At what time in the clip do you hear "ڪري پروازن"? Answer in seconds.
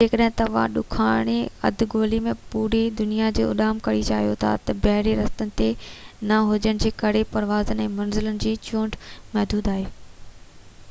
7.03-7.83